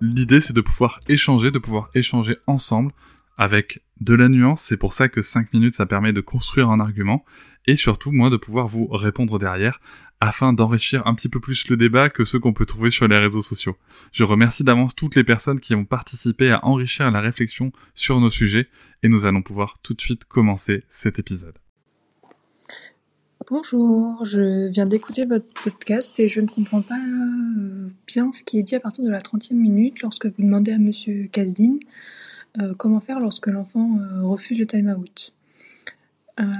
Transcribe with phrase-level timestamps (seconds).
[0.00, 2.92] L'idée c'est de pouvoir échanger, de pouvoir échanger ensemble
[3.36, 6.80] avec de la nuance, c'est pour ça que 5 minutes ça permet de construire un
[6.80, 7.24] argument,
[7.66, 9.80] et surtout moi de pouvoir vous répondre derrière
[10.20, 13.18] afin d'enrichir un petit peu plus le débat que ceux qu'on peut trouver sur les
[13.18, 13.76] réseaux sociaux.
[14.12, 18.30] Je remercie d'avance toutes les personnes qui ont participé à enrichir la réflexion sur nos
[18.30, 18.68] sujets,
[19.02, 21.58] et nous allons pouvoir tout de suite commencer cet épisode.
[23.50, 28.60] Bonjour, je viens d'écouter votre podcast et je ne comprends pas euh, bien ce qui
[28.60, 31.78] est dit à partir de la 30e minute lorsque vous demandez à monsieur Kazdin
[32.60, 35.34] euh, comment faire lorsque l'enfant euh, refuse le time-out.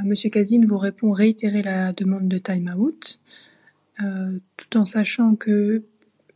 [0.04, 3.20] monsieur Kazdin vous répond réitérer la demande de time-out
[4.56, 5.84] tout en sachant que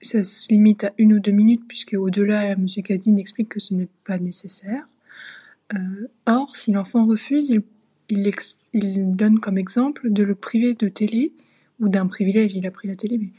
[0.00, 3.74] ça se limite à une ou deux minutes puisque au-delà monsieur Kazdin explique que ce
[3.74, 4.86] n'est pas nécessaire.
[6.26, 7.62] or, si l'enfant refuse, il,
[8.10, 11.32] il, donne comme exemple de le priver de télé,
[11.80, 13.30] ou d'un privilège, il a pris la télé, mais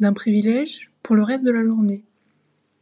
[0.00, 2.02] d'un privilège pour le reste de la journée.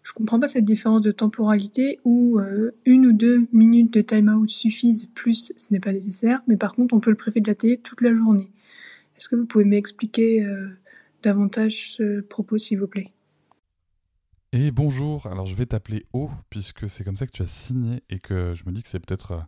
[0.02, 4.50] Je comprends pas cette différence de temporalité où euh, une ou deux minutes de time-out
[4.50, 7.54] suffisent, plus ce n'est pas nécessaire, mais par contre on peut le priver de la
[7.54, 8.50] télé toute la journée.
[9.16, 10.68] Est-ce que vous pouvez m'expliquer euh,
[11.22, 13.12] davantage ce propos, s'il vous plaît?
[14.56, 18.04] Et bonjour, alors je vais t'appeler O, puisque c'est comme ça que tu as signé
[18.08, 19.40] et que je me dis que c'est peut-être euh,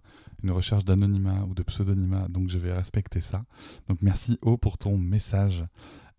[0.42, 3.44] une recherche d'anonymat ou de pseudonymat, donc je vais respecter ça.
[3.86, 5.64] Donc merci O pour ton message.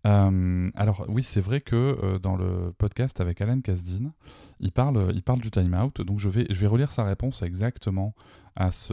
[0.05, 4.13] Euh, alors oui, c'est vrai que euh, dans le podcast avec Alan Kasdin,
[4.61, 8.15] il parle, il parle du time-out, donc je vais, je vais relire sa réponse exactement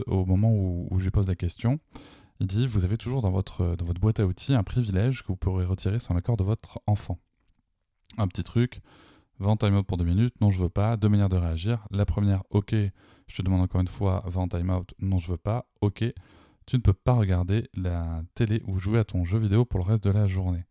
[0.07, 1.79] au moment où, je lui pose la question.
[2.41, 5.27] Il dit, vous avez toujours dans votre, dans votre boîte à outils un privilège que
[5.27, 7.17] vous pourrez retirer sans l'accord de votre enfant.
[8.17, 8.81] Un petit truc,
[9.39, 11.85] vent time-out pour deux minutes, non je veux pas, deux manières de réagir.
[11.91, 12.73] La première, ok,
[13.27, 14.93] je te demande encore une fois, va en time-out.
[14.99, 15.65] Non, je veux pas.
[15.81, 16.03] Ok,
[16.65, 19.85] tu ne peux pas regarder la télé ou jouer à ton jeu vidéo pour le
[19.85, 20.63] reste de la journée.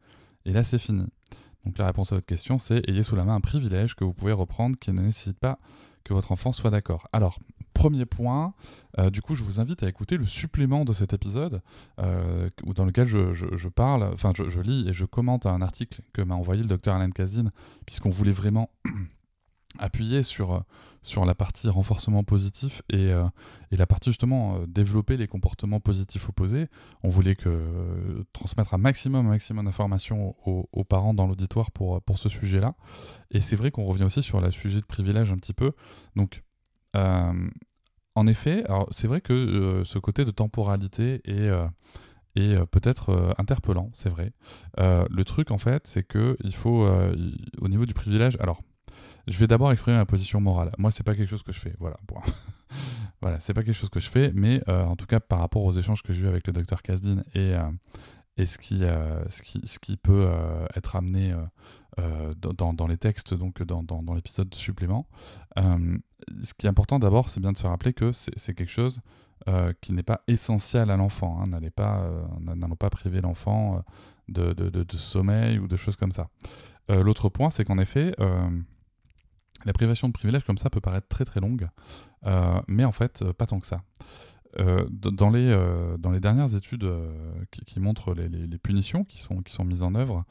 [0.45, 1.07] Et là, c'est fini.
[1.65, 4.13] Donc la réponse à votre question, c'est ayez sous la main un privilège que vous
[4.13, 5.59] pouvez reprendre qui ne nécessite pas
[6.05, 7.09] que votre enfant soit d'accord.
[7.13, 7.39] Alors,
[7.75, 8.55] premier point,
[8.99, 11.61] euh, du coup, je vous invite à écouter le supplément de cet épisode
[11.99, 16.35] euh, dans lequel je, parle, enfin, je, lis et je commente un article que m'a
[16.35, 17.51] envoyé le docteur Alain Kazin,
[17.85, 18.71] puisqu'on voulait vraiment
[19.79, 20.65] appuyer sur,
[21.05, 23.27] sur la partie renforcement positif et, euh,
[23.71, 26.67] et la partie justement euh, développer les comportements positifs opposés.
[27.03, 32.01] On voulait que, euh, transmettre un maximum, un maximum d'informations aux, parents dans l'auditoire pour,
[32.03, 32.75] pour ce sujet-là.
[33.31, 35.73] Et c'est vrai qu'on revient aussi sur le sujet de privilège un petit peu.
[36.17, 36.43] Donc,
[36.95, 41.51] en effet, c'est vrai que ce côté de temporalité est
[42.37, 44.33] et peut-être interpellant, c'est vrai.
[44.79, 46.89] le truc en fait, c'est que il faut,
[47.61, 48.61] au niveau du privilège, alors
[49.27, 50.71] je vais d'abord exprimer ma position morale.
[50.79, 51.75] Moi, c'est pas quelque chose que je fais.
[51.79, 51.97] Voilà.
[53.23, 55.65] voilà, c'est pas quelque chose que je fais, mais euh, en tout cas, par rapport
[55.65, 57.63] aux échanges que j'ai eu avec le docteur Kasdin et, euh,
[58.37, 60.29] et ce, qui, euh, ce, qui, ce qui peut
[60.75, 61.35] être amené
[62.37, 65.07] dans, dans, les textes, donc dans, dans, l'épisode supplément,
[65.57, 69.01] ce qui est important d'abord, c'est bien de se rappeler que c'est quelque chose
[69.81, 71.41] qui n'est pas essentiel à l'enfant.
[71.41, 71.49] Hein.
[71.49, 72.09] N'allez pas,
[72.41, 73.85] n'allons pas priver l'enfant
[74.29, 76.29] de, de, de, sommeil ou de choses comme ça.
[76.89, 78.15] L'autre point, c'est qu'en effet,
[79.65, 81.69] la privation de privilèges comme ça peut paraître très très longue,
[82.27, 83.83] euh, mais en fait, euh, pas tant que ça.
[84.61, 85.57] Euh, dans, les,
[85.99, 86.89] dans les dernières études
[87.51, 90.25] qui, montrent les, punitions qui sont, qui sont mises en œuvre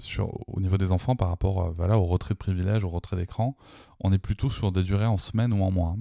[0.00, 3.56] sur, au niveau des enfants par rapport voilà, au retrait de privilèges, au retrait d'écran,
[4.00, 5.96] on est plutôt sur des durées en semaines ou en mois.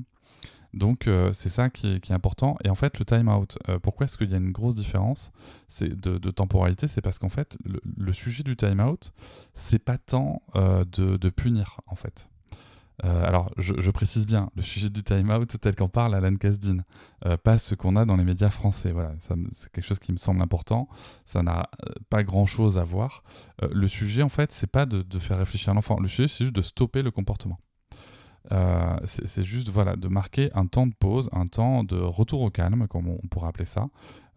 [0.73, 2.57] Donc euh, c'est ça qui est, important.
[2.63, 5.31] Et en fait, le time out, euh, pourquoi est-ce qu'il y a une grosse différence?
[5.79, 7.55] De, de, temporalité C'est parce qu'en fait,
[7.97, 9.13] le, sujet du time out,
[9.53, 12.27] c'est pas tant euh, de, punir, en fait.
[13.01, 16.83] Alors, je, précise bien, le sujet du time out tel qu'en parle Alan Kasdin,
[17.43, 18.91] pas ce qu'on a dans les médias français.
[18.91, 19.13] Voilà,
[19.53, 20.87] c'est quelque chose qui me semble important.
[21.25, 21.69] Ça n'a
[22.09, 23.23] pas grand-chose à voir.
[23.61, 25.99] le sujet, en fait, c'est pas de, faire réfléchir l'enfant.
[25.99, 27.59] Le sujet, c'est juste de stopper le comportement.
[28.51, 32.49] Euh, c'est juste voilà, de marquer un temps de pause, un temps de retour au
[32.49, 33.89] calme, comme on, pourrait appeler ça.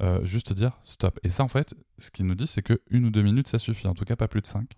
[0.03, 1.19] Euh, juste dire stop.
[1.23, 3.58] Et ça, en fait, ce qu'il nous dit, c'est que une ou deux minutes, ça
[3.58, 3.88] suffit.
[3.88, 4.70] En tout cas, pas plus de cinq.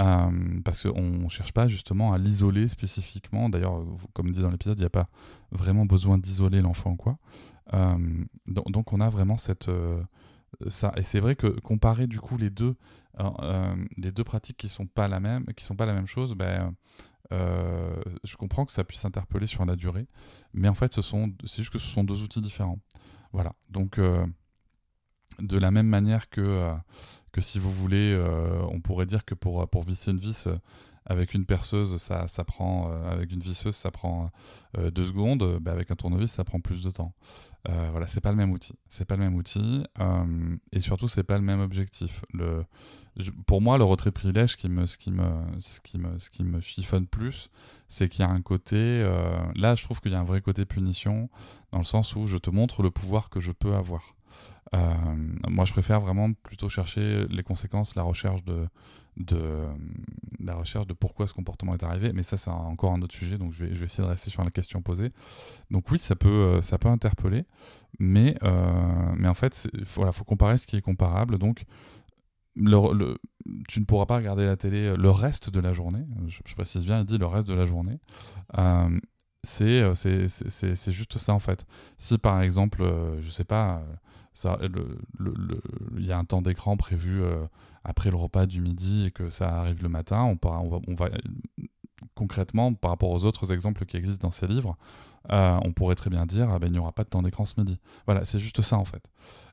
[0.00, 3.48] Euh, parce qu'on ne cherche pas justement à l'isoler spécifiquement.
[3.48, 5.08] D'ailleurs, comme dit dans l'épisode, il n'y a pas
[5.52, 7.18] vraiment besoin d'isoler l'enfant quoi.
[8.46, 9.70] Donc, donc, on a vraiment cette
[10.68, 10.92] ça.
[10.96, 12.76] Et c'est vrai que comparer du coup les deux,
[13.96, 14.86] les deux pratiques qui sont
[15.64, 16.74] sont pas la même chose, ben
[17.32, 20.06] euh, je comprends que ça puisse interpeller sur la durée,
[20.52, 21.02] mais en fait, ce
[21.46, 22.78] c'est juste que ce sont deux outils différents.
[23.32, 23.54] Voilà.
[23.70, 24.26] Donc, euh,
[25.40, 26.74] de la même manière que, euh,
[27.34, 28.16] que si vous voulez,
[28.70, 30.48] on pourrait dire que pour, pour visser une vis
[31.04, 34.30] avec une perceuse, ça, ça prend, avec une visseuse, ça prend
[34.78, 37.12] deux secondes, bah, avec un tournevis, ça prend plus de temps.
[37.64, 38.74] voilà, c'est pas le même outil.
[38.88, 39.84] C'est pas le même outil,
[40.72, 42.24] et surtout, c'est pas le même objectif.
[42.32, 42.64] Le,
[43.46, 45.24] pour moi, le retrait privilège, qui me, ce, qui me,
[45.60, 47.50] ce, qui me, ce qui me chiffonne plus,
[47.88, 48.76] c'est qu'il y a un côté.
[48.76, 51.28] Euh, là, je trouve qu'il y a un vrai côté punition,
[51.72, 54.14] dans le sens où je te montre le pouvoir que je peux avoir.
[54.74, 54.94] Euh,
[55.48, 58.66] moi, je préfère vraiment plutôt chercher les conséquences, la recherche de,
[60.40, 62.12] la recherche de pourquoi ce comportement est arrivé.
[62.12, 64.50] Mais ça, c'est encore un autre sujet, donc je vais, essayer de rester sur la
[64.50, 65.12] question posée.
[65.70, 67.44] Donc oui, ça peut, euh, ça peut interpeller,
[67.98, 68.36] mais,
[69.16, 71.38] mais en fait, il voilà, faut comparer ce qui est comparable.
[71.38, 71.66] Donc,
[72.56, 76.04] tu ne pourras pas regarder la télé euh, le reste de la journée.
[76.28, 77.98] Je, précise bien, il dit le reste de la journée.
[78.58, 78.98] Euh,
[79.60, 81.66] euh c'est juste ça en fait.
[81.98, 83.82] Si par exemple, euh, je sais pas,
[84.34, 87.22] il y a un temps d'écran prévu
[87.84, 90.94] après le repas du midi et que ça arrive le matin, on, on, va, on
[90.94, 91.08] va
[92.14, 94.76] concrètement, par rapport aux autres exemples qui existent dans ces livres,
[95.32, 97.46] euh, on pourrait très bien dire ah ben, il n'y aura pas de temps d'écran
[97.46, 97.78] ce midi.
[98.06, 99.02] Voilà, c'est juste ça en fait.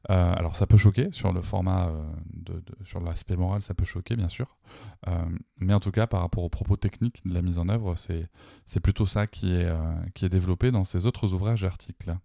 [0.10, 4.16] Euh, alors ça peut choquer sur le format, euh, sur l'aspect moral, ça peut choquer
[4.16, 4.58] bien sûr.
[5.60, 8.80] mais en tout cas, par rapport aux propos techniques de la mise en œuvre, c'est
[8.82, 12.16] plutôt ça qui est développé dans ces autres ouvrages et articles.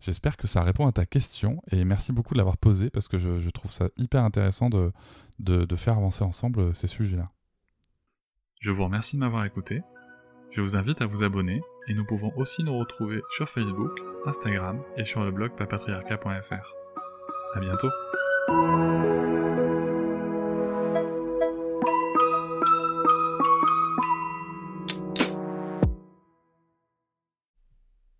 [0.00, 3.18] J'espère que ça répond à ta question et merci beaucoup de l'avoir posé parce que
[3.18, 4.92] je, trouve ça hyper intéressant de,
[5.38, 7.30] de faire avancer ensemble ces sujets-là.
[8.60, 9.82] Je vous remercie de m'avoir écouté.
[10.50, 13.90] Je vous invite à vous abonner et nous pouvons aussi nous retrouver sur Facebook,
[14.24, 16.74] Instagram et sur le blog papatriarca.fr.
[17.54, 17.90] À bientôt.